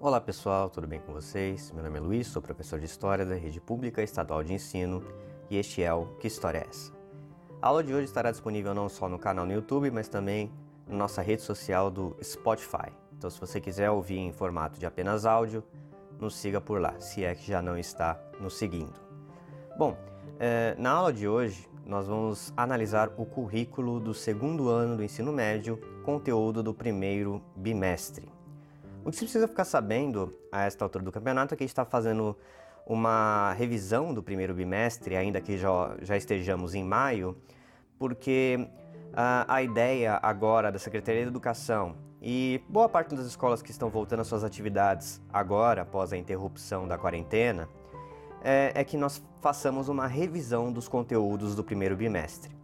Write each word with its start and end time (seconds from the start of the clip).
Olá 0.00 0.20
pessoal, 0.20 0.70
tudo 0.70 0.86
bem 0.86 1.00
com 1.00 1.12
vocês? 1.12 1.72
Meu 1.72 1.82
nome 1.82 1.98
é 1.98 2.00
Luiz, 2.00 2.28
sou 2.28 2.40
professor 2.40 2.78
de 2.78 2.86
História 2.86 3.26
da 3.26 3.34
Rede 3.34 3.60
Pública 3.60 4.00
Estadual 4.00 4.44
de 4.44 4.54
Ensino 4.54 5.02
e 5.50 5.56
este 5.56 5.82
é 5.82 5.92
o 5.92 6.06
Que 6.20 6.28
História 6.28 6.58
é 6.58 6.66
essa? 6.70 6.92
A 7.60 7.66
aula 7.66 7.82
de 7.82 7.92
hoje 7.92 8.04
estará 8.04 8.30
disponível 8.30 8.72
não 8.72 8.88
só 8.88 9.08
no 9.08 9.18
canal 9.18 9.44
no 9.44 9.52
YouTube, 9.52 9.90
mas 9.90 10.06
também 10.06 10.52
na 10.86 10.94
nossa 10.94 11.20
rede 11.20 11.42
social 11.42 11.90
do 11.90 12.16
Spotify. 12.22 12.92
Então 13.12 13.28
se 13.28 13.40
você 13.40 13.60
quiser 13.60 13.90
ouvir 13.90 14.18
em 14.18 14.30
formato 14.30 14.78
de 14.78 14.86
apenas 14.86 15.26
áudio, 15.26 15.64
nos 16.16 16.36
siga 16.36 16.60
por 16.60 16.80
lá, 16.80 16.94
se 17.00 17.24
é 17.24 17.34
que 17.34 17.48
já 17.48 17.60
não 17.60 17.76
está 17.76 18.16
nos 18.40 18.56
seguindo. 18.56 18.94
Bom, 19.76 19.98
é, 20.38 20.76
na 20.78 20.92
aula 20.92 21.12
de 21.12 21.26
hoje 21.26 21.68
nós 21.84 22.06
vamos 22.06 22.52
analisar 22.56 23.10
o 23.16 23.26
currículo 23.26 23.98
do 23.98 24.14
segundo 24.14 24.68
ano 24.68 24.96
do 24.96 25.02
ensino 25.02 25.32
médio, 25.32 25.76
conteúdo 26.04 26.62
do 26.62 26.72
primeiro 26.72 27.42
bimestre. 27.56 28.37
O 29.08 29.10
que 29.10 29.16
você 29.16 29.24
precisa 29.24 29.48
ficar 29.48 29.64
sabendo 29.64 30.38
a 30.52 30.66
esta 30.66 30.84
altura 30.84 31.02
do 31.02 31.10
campeonato 31.10 31.54
é 31.54 31.56
que 31.56 31.62
a 31.62 31.66
gente 31.66 31.72
está 31.72 31.86
fazendo 31.86 32.36
uma 32.86 33.54
revisão 33.54 34.12
do 34.12 34.22
primeiro 34.22 34.52
bimestre, 34.52 35.16
ainda 35.16 35.40
que 35.40 35.56
já, 35.56 35.96
já 36.02 36.14
estejamos 36.14 36.74
em 36.74 36.84
maio, 36.84 37.34
porque 37.98 38.68
a, 39.14 39.54
a 39.54 39.62
ideia 39.62 40.20
agora 40.22 40.70
da 40.70 40.78
Secretaria 40.78 41.22
de 41.22 41.28
Educação 41.28 41.96
e 42.20 42.60
boa 42.68 42.86
parte 42.86 43.14
das 43.14 43.24
escolas 43.24 43.62
que 43.62 43.70
estão 43.70 43.88
voltando 43.88 44.20
às 44.20 44.26
suas 44.26 44.44
atividades 44.44 45.22
agora, 45.32 45.80
após 45.80 46.12
a 46.12 46.16
interrupção 46.18 46.86
da 46.86 46.98
quarentena, 46.98 47.66
é, 48.44 48.72
é 48.74 48.84
que 48.84 48.98
nós 48.98 49.24
façamos 49.40 49.88
uma 49.88 50.06
revisão 50.06 50.70
dos 50.70 50.86
conteúdos 50.86 51.54
do 51.54 51.64
primeiro 51.64 51.96
bimestre. 51.96 52.57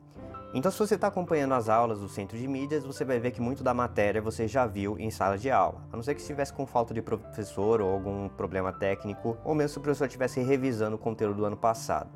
Então, 0.57 0.71
se 0.71 0.79
você 0.79 0.95
está 0.95 1.09
acompanhando 1.09 1.53
as 1.53 1.69
aulas 1.69 1.99
do 1.99 2.09
Centro 2.09 2.39
de 2.39 2.47
Mídias, 2.47 2.85
você 2.85 3.05
vai 3.05 3.19
ver 3.19 3.33
que 3.33 3.41
muito 3.41 3.65
da 3.65 3.75
matéria 3.75 4.23
você 4.23 4.47
já 4.47 4.65
viu 4.65 4.97
em 5.01 5.11
sala 5.11 5.37
de 5.37 5.51
aula, 5.51 5.85
a 5.93 5.97
não 5.97 6.03
ser 6.05 6.15
que 6.15 6.21
estivesse 6.21 6.53
com 6.53 6.65
falta 6.65 6.95
de 6.95 7.03
professor 7.03 7.81
ou 7.81 7.93
algum 7.93 8.29
problema 8.29 8.73
técnico, 8.73 9.37
ou 9.43 9.53
mesmo 9.53 9.71
se 9.71 9.79
o 9.79 9.81
professor 9.81 10.07
estivesse 10.07 10.41
revisando 10.41 10.95
o 10.95 10.99
conteúdo 10.99 11.39
do 11.39 11.45
ano 11.45 11.57
passado. 11.57 12.09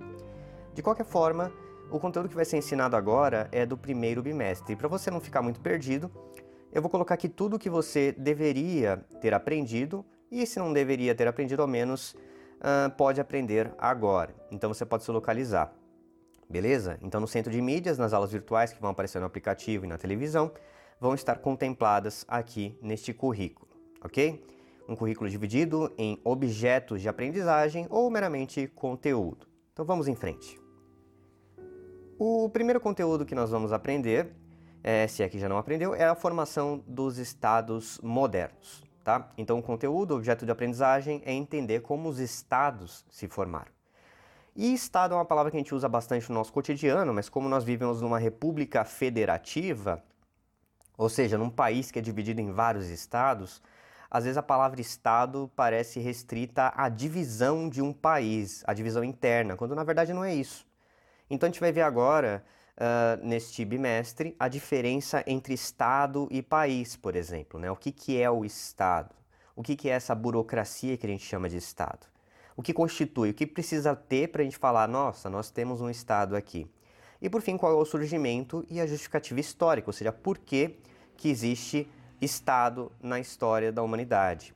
De 0.73 0.81
qualquer 0.81 1.05
forma, 1.05 1.51
o 1.91 1.99
conteúdo 1.99 2.29
que 2.29 2.37
vai 2.37 2.45
ser 2.45 2.59
ensinado 2.59 2.95
agora 2.95 3.49
é 3.51 3.67
do 3.67 3.77
primeiro 3.77 4.23
bimestre. 4.23 4.77
Para 4.77 4.87
você 4.87 5.11
não 5.11 5.19
ficar 5.19 5.43
muito 5.43 5.61
perdido, 5.61 6.09
eu 6.73 6.81
vou 6.81 6.89
colocar 6.89 7.15
aqui 7.15 7.29
tudo 7.29 7.59
que 7.59 7.69
você 7.69 8.13
deveria 8.13 9.05
ter 9.21 9.35
aprendido 9.35 10.07
e 10.31 10.47
se 10.47 10.61
não 10.61 10.73
deveria 10.73 11.13
ter 11.13 11.27
aprendido, 11.27 11.61
ao 11.61 11.67
menos 11.67 12.13
uh, 12.13 12.89
pode 12.97 13.21
aprender 13.21 13.73
agora. 13.77 14.33
Então 14.49 14.73
você 14.73 14.87
pode 14.87 15.03
se 15.03 15.11
localizar. 15.11 15.78
Beleza? 16.49 16.99
Então, 17.03 17.21
no 17.21 17.29
centro 17.29 17.53
de 17.53 17.61
mídias, 17.61 17.99
nas 17.99 18.15
aulas 18.15 18.33
virtuais 18.33 18.73
que 18.73 18.81
vão 18.81 18.91
aparecer 18.91 19.21
no 19.21 19.27
aplicativo 19.27 19.85
e 19.85 19.89
na 19.89 19.99
televisão, 19.99 20.51
vão 20.99 21.15
estar 21.15 21.39
contempladas 21.39 22.25
aqui 22.27 22.79
neste 22.81 23.13
currículo, 23.13 23.69
ok? 24.03 24.45
Um 24.89 24.97
currículo 24.97 25.29
dividido 25.29 25.93
em 25.99 26.19
objetos 26.25 27.03
de 27.03 27.09
aprendizagem 27.09 27.87
ou 27.91 28.11
meramente 28.11 28.67
conteúdo. 28.69 29.47
Então, 29.73 29.85
vamos 29.85 30.09
em 30.09 30.15
frente. 30.15 30.59
O 32.19 32.49
primeiro 32.49 32.81
conteúdo 32.81 33.27
que 33.27 33.35
nós 33.35 33.51
vamos 33.51 33.73
aprender, 33.73 34.35
é, 34.83 35.07
se 35.07 35.23
é 35.23 35.29
que 35.29 35.39
já 35.39 35.49
não 35.49 35.59
aprendeu, 35.59 35.95
é 35.95 36.05
a 36.05 36.15
formação 36.15 36.83
dos 36.87 37.19
estados 37.19 38.01
modernos, 38.03 38.83
tá? 39.05 39.31
Então, 39.37 39.59
o 39.59 39.63
conteúdo, 39.63 40.17
objeto 40.17 40.47
de 40.47 40.51
aprendizagem, 40.51 41.23
é 41.27 41.33
entender 41.33 41.81
como 41.81 42.09
os 42.09 42.19
estados 42.19 43.05
se 43.11 43.29
formaram. 43.29 43.78
E 44.61 44.75
Estado 44.75 45.15
é 45.15 45.17
uma 45.17 45.25
palavra 45.25 45.53
que 45.53 45.57
a 45.57 45.61
gente 45.61 45.73
usa 45.73 45.89
bastante 45.89 46.29
no 46.29 46.35
nosso 46.35 46.53
cotidiano, 46.53 47.15
mas 47.15 47.29
como 47.29 47.49
nós 47.49 47.63
vivemos 47.63 48.03
numa 48.03 48.19
república 48.19 48.85
federativa, 48.85 50.03
ou 50.97 51.09
seja, 51.09 51.39
num 51.39 51.49
país 51.49 51.93
que 51.93 51.99
é 52.01 52.03
dividido 52.03 52.41
em 52.41 52.51
vários 52.51 52.89
estados, 52.89 53.63
às 54.11 54.25
vezes 54.25 54.37
a 54.37 54.43
palavra 54.43 54.81
Estado 54.81 55.49
parece 55.55 56.01
restrita 56.01 56.73
à 56.77 56.89
divisão 56.89 57.69
de 57.69 57.81
um 57.81 57.93
país, 57.93 58.65
à 58.67 58.75
divisão 58.75 59.05
interna, 59.05 59.57
quando 59.57 59.77
na 59.77 59.85
verdade 59.85 60.13
não 60.13 60.25
é 60.25 60.35
isso. 60.35 60.67
Então 61.31 61.47
a 61.47 61.53
gente 61.53 61.61
vai 61.61 61.71
ver 61.71 61.83
agora, 61.83 62.45
uh, 62.75 63.25
neste 63.25 63.65
bimestre, 63.65 64.35
a 64.41 64.49
diferença 64.49 65.23
entre 65.25 65.55
Estado 65.55 66.27
e 66.33 66.43
país, 66.43 66.97
por 66.97 67.15
exemplo. 67.15 67.61
Né? 67.61 67.71
O 67.71 67.77
que, 67.77 67.93
que 67.93 68.21
é 68.21 68.29
o 68.29 68.45
Estado? 68.45 69.15
O 69.55 69.63
que, 69.63 69.77
que 69.77 69.89
é 69.89 69.93
essa 69.93 70.17
burocracia 70.17 70.97
que 70.97 71.07
a 71.07 71.11
gente 71.11 71.25
chama 71.25 71.49
de 71.49 71.59
Estado? 71.59 72.18
O 72.59 72.63
que 72.63 72.75
constitui, 72.75 73.31
o 73.31 73.35
que 73.35 73.47
precisa 73.47 73.95
ter 73.95 74.33
para 74.33 74.43
a 74.43 74.45
gente 74.45 74.59
falar, 74.59 74.89
nossa, 74.89 75.31
nós 75.31 75.49
temos 75.49 75.81
um 75.81 75.89
Estado 75.89 76.35
aqui. 76.35 76.69
E 77.23 77.31
por 77.31 77.41
fim, 77.41 77.57
qual 77.57 77.71
é 77.71 77.77
o 77.77 77.85
surgimento 77.85 78.67
e 78.69 78.81
a 78.81 78.87
justificativa 78.87 79.39
histórica, 79.39 79.89
ou 79.89 79.93
seja, 79.93 80.11
por 80.11 80.39
que, 80.39 80.75
que 81.17 81.29
existe 81.29 81.89
Estado 82.21 82.91
na 83.01 83.21
história 83.21 83.71
da 83.71 83.81
humanidade. 83.81 84.53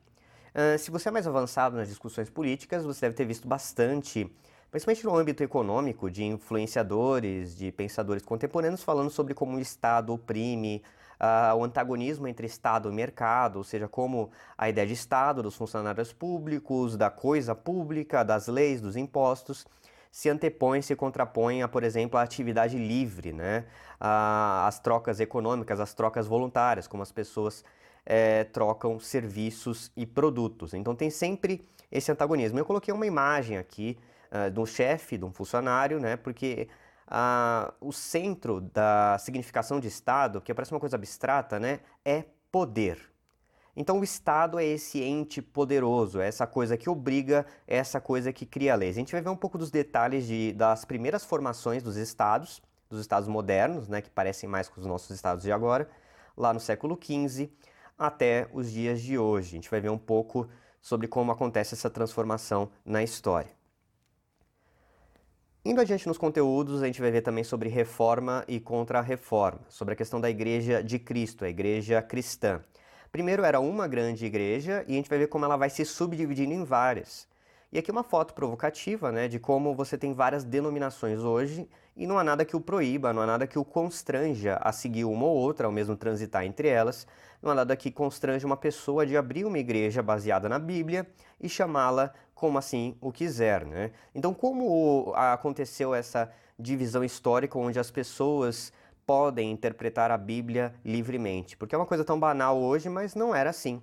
Uh, 0.53 0.77
se 0.81 0.91
você 0.91 1.11
é 1.11 1.13
mais 1.13 1.29
avançado 1.29 1.77
nas 1.77 1.87
discussões 1.87 2.29
políticas, 2.29 2.85
você 2.85 3.03
deve 3.03 3.15
ter 3.15 3.25
visto 3.25 3.47
bastante, 3.47 4.29
principalmente 4.69 5.05
no 5.05 5.17
âmbito 5.17 5.45
econômico, 5.45 6.11
de 6.11 6.25
influenciadores, 6.25 7.57
de 7.57 7.71
pensadores 7.71 8.25
contemporâneos 8.25 8.83
falando 8.83 9.11
sobre 9.11 9.33
como 9.33 9.57
o 9.57 9.61
Estado 9.61 10.13
oprime, 10.13 10.83
uh, 11.22 11.56
o 11.56 11.65
antagonismo 11.65 12.27
entre 12.27 12.47
Estado 12.47 12.91
e 12.91 12.93
mercado, 12.93 13.56
ou 13.56 13.65
seja, 13.65 13.87
como 13.87 14.31
a 14.59 14.69
ideia 14.69 14.87
de 14.87 14.93
Estado, 14.93 15.43
dos 15.43 15.55
funcionários 15.55 16.12
públicos, 16.12 16.97
da 16.97 17.09
coisa 17.09 17.55
pública, 17.55 18.25
das 18.25 18.49
leis, 18.49 18.81
dos 18.81 18.97
impostos, 18.97 19.65
se 20.10 20.28
antepõe, 20.28 20.83
se 20.83 20.94
contrapõe 20.94 21.62
a, 21.62 21.69
por 21.69 21.84
exemplo, 21.84 22.19
a 22.19 22.22
atividade 22.22 22.77
livre, 22.77 23.33
né? 23.33 23.65
As 23.99 24.78
trocas 24.78 25.21
econômicas, 25.21 25.81
as 25.81 25.94
trocas 25.94 26.27
voluntárias, 26.27 26.87
como 26.87 27.03
as 27.03 27.10
pessoas 27.10 27.65
é, 28.04 28.44
trocam 28.44 28.99
serviços 28.99 29.91
e 29.97 30.04
produtos. 30.04 30.75
Então 30.75 30.94
tem 30.94 31.09
sempre 31.09 31.66
esse 31.91 32.12
antagonismo. 32.12 32.59
Eu 32.59 32.65
coloquei 32.66 32.93
uma 32.93 33.06
imagem 33.06 33.56
aqui 33.56 33.97
uh, 34.31 34.50
de 34.50 34.60
um 34.60 34.66
chefe, 34.66 35.16
de 35.16 35.25
um 35.25 35.33
funcionário, 35.33 35.99
né? 35.99 36.16
Porque 36.16 36.69
ah, 37.15 37.75
o 37.78 37.93
centro 37.93 38.59
da 38.59 39.19
significação 39.19 39.78
de 39.78 39.87
Estado, 39.87 40.41
que 40.41 40.55
parece 40.55 40.73
uma 40.73 40.81
coisa 40.81 40.97
abstrata, 40.97 41.61
né, 41.61 41.81
é 42.03 42.25
poder. 42.50 43.12
Então 43.77 44.00
o 44.00 44.05
Estado 44.05 44.59
é 44.59 44.65
esse 44.65 45.03
ente 45.03 45.43
poderoso, 45.43 46.21
é 46.22 46.27
essa 46.27 46.47
coisa 46.47 46.75
que 46.75 46.89
obriga, 46.89 47.45
é 47.69 47.77
essa 47.77 48.01
coisa 48.01 48.33
que 48.33 48.47
cria 48.47 48.75
leis. 48.75 48.97
A 48.97 49.01
gente 49.01 49.12
vai 49.12 49.21
ver 49.21 49.28
um 49.28 49.37
pouco 49.37 49.59
dos 49.59 49.71
detalhes 49.71 50.27
de, 50.27 50.55
das 50.55 50.87
primeiras 50.87 51.22
formações 51.22 51.83
dos 51.83 51.97
Estados, 51.97 52.62
dos 52.89 53.01
Estados 53.01 53.28
modernos, 53.28 53.89
né, 53.89 54.01
que 54.01 54.09
parecem 54.09 54.49
mais 54.49 54.71
com 54.71 54.81
os 54.81 54.87
nossos 54.87 55.11
Estados 55.11 55.45
de 55.45 55.53
agora, 55.53 55.91
lá 56.34 56.55
no 56.55 56.61
século 56.61 56.99
XV 56.99 57.51
até 57.99 58.49
os 58.55 58.72
dias 58.72 59.03
de 59.03 59.19
hoje. 59.19 59.49
A 59.49 59.56
gente 59.56 59.71
vai 59.71 59.83
ver 59.83 59.91
um 59.91 59.99
pouco 59.99 60.49
sobre 60.81 61.06
como 61.06 61.31
acontece 61.31 61.75
essa 61.75 61.91
transformação 61.91 62.71
na 62.87 63.03
história. 63.03 63.51
Indo 65.65 65.81
adiante 65.81 66.09
nos 66.09 66.19
conteúdos, 66.19 66.83
a 66.83 66.87
gente 66.87 67.00
vai 67.00 67.12
ver 67.12 67.21
também 67.21 67.45
sobre 67.45 67.69
reforma 67.69 68.45
e 68.49 68.59
contra-reforma, 68.59 69.61
sobre 69.69 69.95
a 69.95 69.97
questão 69.97 70.21
da 70.21 70.28
igreja 70.28 70.83
de 70.83 70.99
Cristo, 70.99 71.45
a 71.45 71.49
igreja 71.49 72.03
cristã. 72.03 72.61
Primeiro 73.12 73.45
era 73.45 73.61
uma 73.61 73.87
grande 73.87 74.27
igreja 74.27 74.84
e 74.89 74.95
a 74.95 74.97
gente 74.97 75.09
vai 75.09 75.21
ver 75.21 75.28
como 75.28 75.45
ela 75.45 75.56
vai 75.56 75.71
se 75.71 75.84
subdividindo 75.84 76.53
em 76.53 76.65
várias. 76.65 77.28
E 77.71 77.78
aqui 77.78 77.93
uma 77.93 78.03
foto 78.03 78.34
provocativa, 78.34 79.12
né, 79.12 79.28
de 79.28 79.39
como 79.39 79.72
você 79.72 79.97
tem 79.97 80.12
várias 80.12 80.43
denominações 80.43 81.21
hoje 81.21 81.69
e 81.97 82.06
não 82.06 82.19
há 82.19 82.25
nada 82.25 82.44
que 82.44 82.56
o 82.56 82.60
proíba, 82.60 83.12
não 83.12 83.22
há 83.22 83.26
nada 83.26 83.47
que 83.47 83.58
o 83.58 83.64
constranja 83.64 84.58
a 84.62 84.72
seguir 84.72 85.04
uma 85.04 85.26
ou 85.26 85.36
outra, 85.36 85.66
ou 85.66 85.72
mesmo 85.72 85.97
transitar 85.97 86.44
entre 86.44 86.69
elas, 86.69 87.06
não 87.42 87.50
há 87.50 87.54
nada 87.54 87.76
que 87.76 87.91
constranja 87.91 88.47
uma 88.47 88.56
pessoa 88.56 89.04
de 89.04 89.16
abrir 89.16 89.44
uma 89.44 89.58
igreja 89.58 90.03
baseada 90.03 90.48
na 90.48 90.58
Bíblia 90.58 91.06
e 91.41 91.48
chamá-la 91.48 92.12
como 92.34 92.58
assim 92.58 92.97
o 93.00 93.12
quiser, 93.12 93.64
né? 93.66 93.92
Então, 94.14 94.32
como 94.32 95.12
aconteceu 95.14 95.94
essa 95.94 96.32
divisão 96.58 97.04
histórica 97.04 97.58
onde 97.58 97.78
as 97.78 97.91
pessoas 97.91 98.72
podem 99.06 99.50
interpretar 99.50 100.10
a 100.10 100.19
Bíblia 100.19 100.74
livremente? 100.84 101.56
Porque 101.56 101.74
é 101.74 101.78
uma 101.78 101.86
coisa 101.86 102.04
tão 102.04 102.19
banal 102.19 102.59
hoje, 102.59 102.88
mas 102.88 103.14
não 103.14 103.34
era 103.34 103.50
assim. 103.50 103.82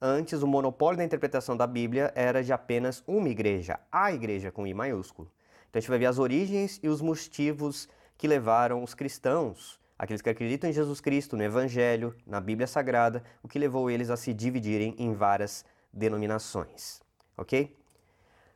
Antes, 0.00 0.42
o 0.42 0.46
monopólio 0.46 0.98
da 0.98 1.04
interpretação 1.04 1.56
da 1.56 1.66
Bíblia 1.66 2.12
era 2.14 2.42
de 2.42 2.52
apenas 2.52 3.02
uma 3.06 3.28
igreja, 3.28 3.78
a 3.90 4.12
igreja 4.12 4.50
com 4.50 4.66
I 4.66 4.74
maiúsculo. 4.74 5.30
Então, 5.74 5.80
a 5.80 5.82
gente 5.82 5.90
vai 5.90 5.98
ver 5.98 6.06
as 6.06 6.20
origens 6.20 6.78
e 6.84 6.88
os 6.88 7.00
motivos 7.00 7.88
que 8.16 8.28
levaram 8.28 8.80
os 8.84 8.94
cristãos, 8.94 9.80
aqueles 9.98 10.22
que 10.22 10.30
acreditam 10.30 10.70
em 10.70 10.72
Jesus 10.72 11.00
Cristo, 11.00 11.36
no 11.36 11.42
Evangelho, 11.42 12.14
na 12.24 12.40
Bíblia 12.40 12.68
Sagrada, 12.68 13.24
o 13.42 13.48
que 13.48 13.58
levou 13.58 13.90
eles 13.90 14.08
a 14.08 14.16
se 14.16 14.32
dividirem 14.32 14.94
em 14.96 15.12
várias 15.14 15.64
denominações. 15.92 17.02
Ok? 17.36 17.76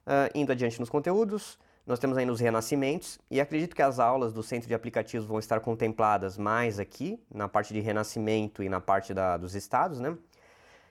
Uh, 0.06 0.30
indo 0.32 0.52
adiante 0.52 0.78
nos 0.78 0.88
conteúdos, 0.88 1.58
nós 1.84 1.98
temos 1.98 2.16
ainda 2.16 2.30
os 2.30 2.38
renascimentos, 2.38 3.18
e 3.28 3.40
acredito 3.40 3.74
que 3.74 3.82
as 3.82 3.98
aulas 3.98 4.32
do 4.32 4.44
centro 4.44 4.68
de 4.68 4.74
aplicativos 4.74 5.26
vão 5.26 5.40
estar 5.40 5.58
contempladas 5.58 6.38
mais 6.38 6.78
aqui, 6.78 7.20
na 7.34 7.48
parte 7.48 7.74
de 7.74 7.80
renascimento 7.80 8.62
e 8.62 8.68
na 8.68 8.80
parte 8.80 9.12
da, 9.12 9.36
dos 9.36 9.56
estados, 9.56 9.98
né? 9.98 10.16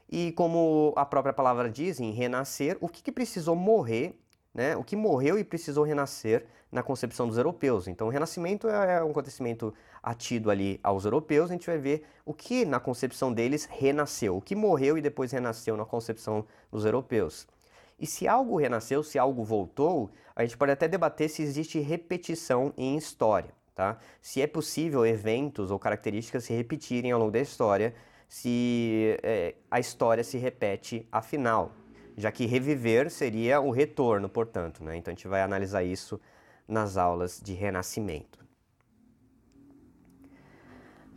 E 0.09 0.33
como 0.33 0.91
a 0.97 1.06
própria 1.06 1.31
palavra 1.31 1.69
diz, 1.69 2.01
em 2.01 2.12
renascer, 2.12 2.77
o 2.81 2.89
que, 2.89 3.01
que 3.01 3.13
precisou 3.13 3.56
morrer 3.56 4.19
né, 4.57 4.75
o 4.75 4.83
que 4.83 4.95
morreu 4.95 5.38
e 5.38 5.44
precisou 5.44 5.83
renascer 5.83 6.48
na 6.71 6.81
concepção 6.81 7.27
dos 7.27 7.38
europeus. 7.38 7.88
Então, 7.88 8.07
o 8.07 8.09
renascimento 8.09 8.68
é, 8.68 8.95
é 8.95 9.04
um 9.04 9.12
acontecimento 9.12 9.71
atido 10.01 10.50
ali 10.50 10.80
aos 10.83 11.06
europeus, 11.06 11.51
a 11.51 11.54
gente 11.54 11.68
vai 11.68 11.77
ver 11.77 12.04
o 12.25 12.33
que 12.33 12.65
na 12.65 12.80
concepção 12.80 13.31
deles 13.31 13.65
renasceu, 13.65 14.36
o 14.36 14.42
que 14.42 14.56
morreu 14.56 14.98
e 14.98 15.01
depois 15.01 15.31
renasceu 15.31 15.77
na 15.77 15.86
concepção 15.86 16.44
dos 16.71 16.86
europeus. 16.86 17.48
E 18.00 18.07
se 18.07 18.27
algo 18.27 18.57
renasceu, 18.57 19.04
se 19.04 19.19
algo 19.19 19.44
voltou, 19.44 20.09
a 20.36 20.44
gente 20.44 20.57
pode 20.57 20.71
até 20.71 20.88
debater 20.88 21.30
se 21.30 21.44
existe 21.44 21.80
repetição 21.80 22.74
em 22.75 22.98
história, 22.98 23.51
tá? 23.75 23.98
Se 24.21 24.42
é 24.42 24.48
possível 24.48 25.06
eventos 25.06 25.69
ou 25.69 25.77
características 25.80 26.45
se 26.45 26.53
repetirem 26.53 27.12
ao 27.12 27.19
longo 27.19 27.31
da 27.31 27.39
história, 27.39 27.94
se 28.27 29.18
é, 29.24 29.56
a 29.69 29.80
história 29.80 30.24
se 30.24 30.38
repete 30.38 31.07
afinal, 31.12 31.71
já 32.18 32.31
que 32.31 32.48
reviver 32.48 33.12
seria 33.12 33.62
o 33.62 33.69
retorno, 33.69 34.28
portanto, 34.28 34.84
né? 34.84 34.98
Então 34.98 35.12
a 35.12 35.16
gente 35.16 35.28
vai 35.28 35.42
analisar 35.42 35.84
isso 35.84 36.19
nas 36.68 36.98
aulas 36.98 37.40
de 37.40 37.54
renascimento. 37.54 38.46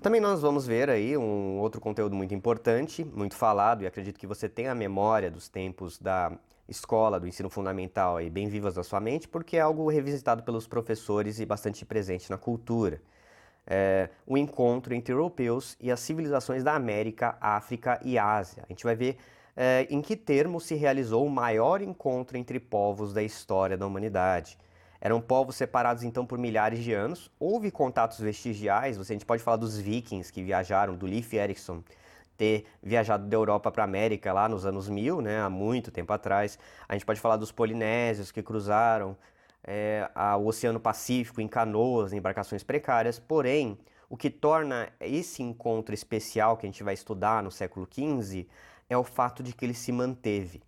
Também 0.02 0.20
nós 0.20 0.41
vamos 0.41 0.67
ver 0.67 0.88
aí 0.88 1.17
um 1.17 1.58
outro 1.58 1.81
conteúdo 1.81 2.14
muito 2.14 2.35
importante, 2.35 3.05
muito 3.05 3.35
falado, 3.35 3.82
e 3.82 3.87
acredito 3.87 4.19
que 4.19 4.26
você 4.26 4.49
tenha 4.49 4.73
a 4.73 4.75
memória 4.75 5.31
dos 5.31 5.49
tempos 5.49 5.99
da 5.99 6.32
escola, 6.69 7.19
do 7.19 7.26
ensino 7.26 7.50
fundamental 7.50 8.17
aí 8.17 8.31
bem 8.31 8.49
vivas 8.49 8.76
na 8.76 8.82
sua 8.82 9.00
mente, 9.00 9.26
porque 9.26 9.56
é 9.56 9.61
algo 9.61 9.91
revisitado 9.91 10.43
pelos 10.43 10.67
professores 10.67 11.41
e 11.41 11.44
bastante 11.44 11.85
presente 11.85 12.31
na 12.31 12.38
cultura. 12.38 13.03
É, 13.67 14.08
o 14.26 14.38
encontro 14.38 14.94
entre 14.94 15.12
europeus 15.12 15.76
e 15.81 15.91
as 15.91 16.00
civilizações 16.00 16.64
da 16.64 16.75
América, 16.75 17.37
África 17.41 18.00
e 18.03 18.19
Ásia. 18.19 18.64
A 18.67 18.73
gente 18.73 18.85
vai 18.85 18.96
ver 18.96 19.19
é, 19.56 19.87
em 19.91 20.00
que 20.00 20.17
termos 20.17 20.64
se 20.64 20.75
realizou 20.75 21.26
o 21.26 21.31
maior 21.31 21.81
encontro 21.81 22.37
entre 22.37 22.58
povos 22.58 23.12
da 23.12 23.23
história 23.23 23.76
da 23.76 23.87
humanidade. 23.87 24.58
Eram 25.00 25.20
povos 25.20 25.56
separados 25.56 26.02
então 26.02 26.26
por 26.26 26.38
milhares 26.38 26.81
de 26.85 26.93
anos. 26.93 27.31
Houve 27.38 27.70
contatos 27.70 28.20
vestigiais, 28.20 28.99
a 28.99 29.05
gente 29.05 29.25
pode 29.25 29.43
falar 29.43 29.56
dos 29.56 29.79
vikings 29.79 30.31
que 30.32 30.43
viajaram, 30.43 30.94
do 30.94 31.06
Leif 31.06 31.35
Erikson, 31.35 31.82
ter 32.37 32.67
viajado 32.82 33.26
da 33.26 33.37
Europa 33.37 33.70
para 33.70 33.82
a 33.82 33.85
América 33.85 34.32
lá 34.32 34.49
nos 34.49 34.64
anos 34.64 34.88
1000, 34.88 35.20
né, 35.20 35.41
há 35.41 35.50
muito 35.50 35.91
tempo 35.91 36.12
atrás. 36.12 36.58
A 36.88 36.94
gente 36.94 37.05
pode 37.05 37.20
falar 37.20 37.37
dos 37.37 37.53
polinésios 37.53 38.31
que 38.31 38.43
cruzaram 38.43 39.17
é, 39.62 40.08
o 40.38 40.46
Oceano 40.46 40.81
Pacífico 40.81 41.41
em 41.41 41.49
canoas, 41.49 42.12
em 42.12 42.17
embarcações 42.17 42.62
precárias. 42.62 43.19
Porém, 43.19 43.79
o 44.08 44.17
que 44.17 44.29
torna 44.29 44.88
esse 44.99 45.43
encontro 45.43 45.94
especial 45.94 46.56
que 46.56 46.67
a 46.67 46.69
gente 46.69 46.82
vai 46.82 46.94
estudar 46.94 47.43
no 47.43 47.50
século 47.50 47.87
XV 47.91 48.46
é 48.90 48.96
o 48.98 49.04
fato 49.04 49.42
de 49.42 49.54
que 49.54 49.64
ele 49.64 49.72
se 49.72 49.92
manteve, 49.92 50.60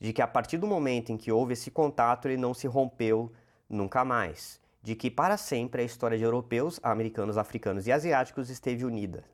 de 0.00 0.12
que 0.12 0.22
a 0.22 0.26
partir 0.26 0.56
do 0.56 0.66
momento 0.66 1.10
em 1.10 1.16
que 1.16 1.32
houve 1.32 1.52
esse 1.54 1.70
contato 1.70 2.28
ele 2.28 2.36
não 2.36 2.54
se 2.54 2.68
rompeu 2.68 3.32
nunca 3.68 4.04
mais, 4.04 4.60
de 4.80 4.94
que 4.94 5.10
para 5.10 5.36
sempre 5.36 5.82
a 5.82 5.84
história 5.84 6.16
de 6.16 6.22
europeus, 6.22 6.78
americanos, 6.82 7.36
africanos 7.36 7.86
e 7.86 7.92
asiáticos 7.92 8.48
esteve 8.48 8.84
unida. 8.84 9.24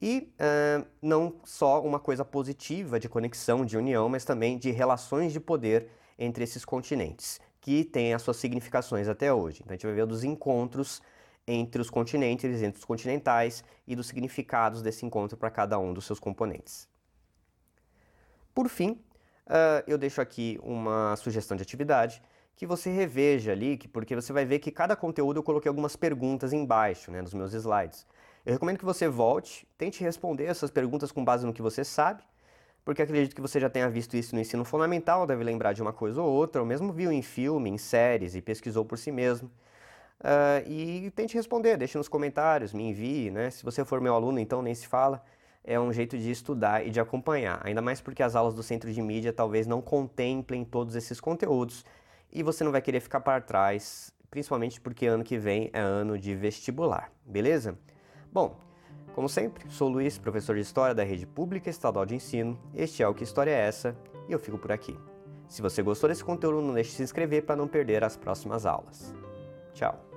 E 0.00 0.32
uh, 0.34 0.86
não 1.02 1.40
só 1.44 1.82
uma 1.82 1.98
coisa 1.98 2.24
positiva 2.24 3.00
de 3.00 3.08
conexão, 3.08 3.64
de 3.64 3.76
união, 3.76 4.08
mas 4.08 4.24
também 4.24 4.58
de 4.58 4.70
relações 4.70 5.32
de 5.32 5.40
poder 5.40 5.88
entre 6.18 6.44
esses 6.44 6.64
continentes, 6.64 7.40
que 7.60 7.84
têm 7.84 8.12
as 8.12 8.22
suas 8.22 8.36
significações 8.36 9.08
até 9.08 9.32
hoje. 9.32 9.60
Então 9.62 9.72
a 9.72 9.76
gente 9.76 9.86
vai 9.86 9.94
ver 9.94 10.06
dos 10.06 10.24
encontros 10.24 11.00
entre 11.46 11.80
os 11.80 11.88
continentes, 11.88 12.44
entre 12.62 12.78
os 12.78 12.84
continentais 12.84 13.64
e 13.86 13.96
dos 13.96 14.06
significados 14.06 14.82
desse 14.82 15.06
encontro 15.06 15.36
para 15.36 15.50
cada 15.50 15.78
um 15.78 15.94
dos 15.94 16.04
seus 16.04 16.20
componentes. 16.20 16.86
Por 18.58 18.68
fim, 18.68 18.90
uh, 19.46 19.84
eu 19.86 19.96
deixo 19.96 20.20
aqui 20.20 20.58
uma 20.64 21.14
sugestão 21.14 21.56
de 21.56 21.62
atividade 21.62 22.20
que 22.56 22.66
você 22.66 22.90
reveja 22.90 23.52
ali, 23.52 23.78
porque 23.92 24.16
você 24.16 24.32
vai 24.32 24.44
ver 24.44 24.58
que 24.58 24.72
cada 24.72 24.96
conteúdo 24.96 25.38
eu 25.38 25.44
coloquei 25.44 25.68
algumas 25.68 25.94
perguntas 25.94 26.52
embaixo, 26.52 27.12
né, 27.12 27.22
nos 27.22 27.32
meus 27.32 27.54
slides. 27.54 28.04
Eu 28.44 28.52
recomendo 28.52 28.76
que 28.76 28.84
você 28.84 29.06
volte, 29.06 29.64
tente 29.78 30.02
responder 30.02 30.46
essas 30.46 30.72
perguntas 30.72 31.12
com 31.12 31.24
base 31.24 31.46
no 31.46 31.52
que 31.52 31.62
você 31.62 31.84
sabe, 31.84 32.24
porque 32.84 33.00
acredito 33.00 33.32
que 33.32 33.40
você 33.40 33.60
já 33.60 33.70
tenha 33.70 33.88
visto 33.88 34.16
isso 34.16 34.34
no 34.34 34.40
ensino 34.40 34.64
fundamental, 34.64 35.24
deve 35.24 35.44
lembrar 35.44 35.72
de 35.72 35.80
uma 35.80 35.92
coisa 35.92 36.20
ou 36.20 36.28
outra, 36.28 36.60
ou 36.60 36.66
mesmo 36.66 36.92
viu 36.92 37.12
em 37.12 37.22
filme, 37.22 37.70
em 37.70 37.78
séries 37.78 38.34
e 38.34 38.42
pesquisou 38.42 38.84
por 38.84 38.98
si 38.98 39.12
mesmo. 39.12 39.48
Uh, 40.18 40.68
e 40.68 41.12
tente 41.12 41.36
responder, 41.36 41.76
deixe 41.76 41.96
nos 41.96 42.08
comentários, 42.08 42.72
me 42.72 42.90
envie, 42.90 43.30
né? 43.30 43.50
Se 43.50 43.64
você 43.64 43.84
for 43.84 44.00
meu 44.00 44.16
aluno, 44.16 44.40
então 44.40 44.62
nem 44.62 44.74
se 44.74 44.88
fala. 44.88 45.22
É 45.70 45.78
um 45.78 45.92
jeito 45.92 46.16
de 46.16 46.30
estudar 46.30 46.86
e 46.86 46.88
de 46.88 46.98
acompanhar, 46.98 47.60
ainda 47.62 47.82
mais 47.82 48.00
porque 48.00 48.22
as 48.22 48.34
aulas 48.34 48.54
do 48.54 48.62
centro 48.62 48.90
de 48.90 49.02
mídia 49.02 49.34
talvez 49.34 49.66
não 49.66 49.82
contemplem 49.82 50.64
todos 50.64 50.96
esses 50.96 51.20
conteúdos 51.20 51.84
e 52.32 52.42
você 52.42 52.64
não 52.64 52.72
vai 52.72 52.80
querer 52.80 53.00
ficar 53.00 53.20
para 53.20 53.38
trás, 53.38 54.10
principalmente 54.30 54.80
porque 54.80 55.04
ano 55.04 55.22
que 55.22 55.36
vem 55.36 55.68
é 55.74 55.78
ano 55.78 56.18
de 56.18 56.34
vestibular, 56.34 57.12
beleza? 57.22 57.78
Bom, 58.32 58.56
como 59.14 59.28
sempre, 59.28 59.70
sou 59.70 59.90
Luiz, 59.90 60.16
professor 60.16 60.56
de 60.56 60.62
História 60.62 60.94
da 60.94 61.04
Rede 61.04 61.26
Pública 61.26 61.68
Estadual 61.68 62.06
de 62.06 62.14
Ensino. 62.14 62.58
Este 62.74 63.02
é 63.02 63.08
o 63.08 63.12
Que 63.12 63.24
História 63.24 63.50
é 63.50 63.66
Essa? 63.66 63.94
E 64.26 64.32
eu 64.32 64.38
fico 64.38 64.56
por 64.56 64.72
aqui. 64.72 64.98
Se 65.46 65.60
você 65.60 65.82
gostou 65.82 66.08
desse 66.08 66.24
conteúdo, 66.24 66.62
não 66.62 66.72
deixe 66.72 66.92
de 66.92 66.96
se 66.96 67.02
inscrever 67.02 67.44
para 67.44 67.56
não 67.56 67.68
perder 67.68 68.02
as 68.02 68.16
próximas 68.16 68.64
aulas. 68.64 69.14
Tchau! 69.74 70.07